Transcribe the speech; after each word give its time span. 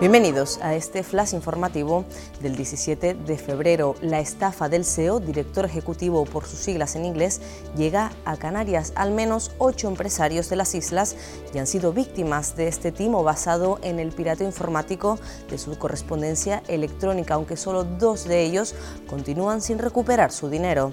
Bienvenidos 0.00 0.60
a 0.62 0.76
este 0.76 1.02
flash 1.02 1.34
informativo 1.34 2.04
del 2.40 2.54
17 2.54 3.14
de 3.14 3.36
febrero. 3.36 3.96
La 4.00 4.20
estafa 4.20 4.68
del 4.68 4.84
CEO, 4.84 5.18
director 5.18 5.64
ejecutivo 5.64 6.24
por 6.24 6.44
sus 6.44 6.60
siglas 6.60 6.94
en 6.94 7.04
inglés, 7.04 7.40
llega 7.76 8.12
a 8.24 8.36
Canarias. 8.36 8.92
Al 8.94 9.10
menos 9.10 9.50
ocho 9.58 9.88
empresarios 9.88 10.48
de 10.48 10.54
las 10.54 10.76
islas 10.76 11.16
ya 11.52 11.62
han 11.62 11.66
sido 11.66 11.92
víctimas 11.92 12.54
de 12.54 12.68
este 12.68 12.92
timo 12.92 13.24
basado 13.24 13.80
en 13.82 13.98
el 13.98 14.12
pirateo 14.12 14.46
informático 14.46 15.18
de 15.50 15.58
su 15.58 15.76
correspondencia 15.76 16.62
electrónica, 16.68 17.34
aunque 17.34 17.56
solo 17.56 17.82
dos 17.82 18.22
de 18.22 18.44
ellos 18.44 18.76
continúan 19.08 19.60
sin 19.60 19.80
recuperar 19.80 20.30
su 20.30 20.48
dinero. 20.48 20.92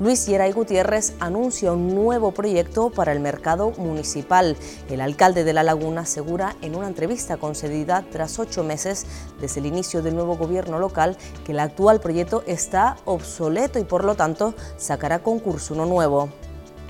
Luis 0.00 0.26
Yeray 0.26 0.52
Gutiérrez 0.52 1.12
anuncia 1.20 1.72
un 1.72 1.94
nuevo 1.94 2.32
proyecto 2.32 2.88
para 2.88 3.12
el 3.12 3.20
mercado 3.20 3.72
municipal. 3.72 4.56
El 4.88 5.02
alcalde 5.02 5.44
de 5.44 5.52
La 5.52 5.62
Laguna 5.62 6.00
asegura 6.00 6.56
en 6.62 6.74
una 6.74 6.86
entrevista 6.86 7.36
concedida 7.36 8.06
tras 8.10 8.38
ocho 8.38 8.64
meses 8.64 9.04
desde 9.42 9.60
el 9.60 9.66
inicio 9.66 10.00
del 10.00 10.14
nuevo 10.14 10.38
gobierno 10.38 10.78
local 10.78 11.18
que 11.44 11.52
el 11.52 11.60
actual 11.60 12.00
proyecto 12.00 12.42
está 12.46 12.96
obsoleto 13.04 13.78
y 13.78 13.84
por 13.84 14.04
lo 14.04 14.14
tanto 14.14 14.54
sacará 14.78 15.18
concurso 15.18 15.74
uno 15.74 15.84
nuevo. 15.84 16.30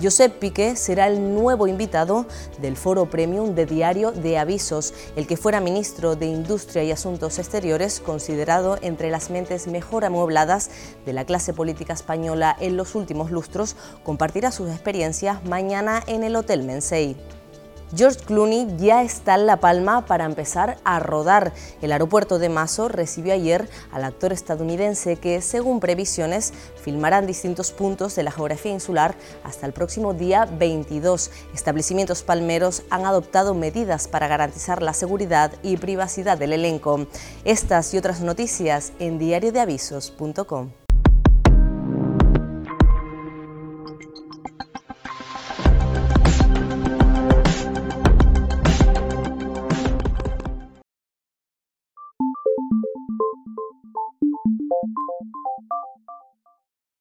Josep 0.02 0.38
Piqué 0.38 0.76
será 0.76 1.08
el 1.08 1.34
nuevo 1.34 1.66
invitado 1.66 2.24
del 2.62 2.76
foro 2.76 3.10
premium 3.10 3.54
de 3.54 3.66
Diario 3.66 4.12
de 4.12 4.38
Avisos, 4.38 4.94
el 5.14 5.26
que 5.26 5.36
fuera 5.36 5.60
ministro 5.60 6.16
de 6.16 6.26
Industria 6.26 6.82
y 6.82 6.90
Asuntos 6.90 7.38
Exteriores, 7.38 8.00
considerado 8.00 8.78
entre 8.80 9.10
las 9.10 9.28
mentes 9.28 9.66
mejor 9.66 10.06
amuebladas 10.06 10.70
de 11.04 11.12
la 11.12 11.26
clase 11.26 11.52
política 11.52 11.92
española 11.92 12.56
en 12.60 12.78
los 12.78 12.94
últimos 12.94 13.30
lustros, 13.30 13.76
compartirá 14.02 14.52
sus 14.52 14.70
experiencias 14.70 15.44
mañana 15.44 16.02
en 16.06 16.24
el 16.24 16.34
Hotel 16.34 16.62
Mensei. 16.62 17.16
George 17.94 18.20
Clooney 18.24 18.68
ya 18.78 19.02
está 19.02 19.34
en 19.34 19.46
La 19.46 19.56
Palma 19.58 20.06
para 20.06 20.24
empezar 20.24 20.76
a 20.84 21.00
rodar. 21.00 21.52
El 21.82 21.90
aeropuerto 21.90 22.38
de 22.38 22.48
Maso 22.48 22.88
recibió 22.88 23.34
ayer 23.34 23.68
al 23.90 24.04
actor 24.04 24.32
estadounidense 24.32 25.16
que, 25.16 25.42
según 25.42 25.80
previsiones, 25.80 26.52
filmará 26.80 27.18
en 27.18 27.26
distintos 27.26 27.72
puntos 27.72 28.14
de 28.14 28.22
la 28.22 28.30
geografía 28.30 28.70
insular 28.70 29.16
hasta 29.42 29.66
el 29.66 29.72
próximo 29.72 30.14
día 30.14 30.46
22. 30.46 31.30
Establecimientos 31.52 32.22
palmeros 32.22 32.84
han 32.90 33.06
adoptado 33.06 33.54
medidas 33.54 34.06
para 34.06 34.28
garantizar 34.28 34.82
la 34.82 34.94
seguridad 34.94 35.52
y 35.62 35.76
privacidad 35.76 36.38
del 36.38 36.52
elenco. 36.52 37.06
Estas 37.44 37.92
y 37.92 37.98
otras 37.98 38.20
noticias 38.20 38.92
en 39.00 39.18
diariodeavisos.com. 39.18 40.79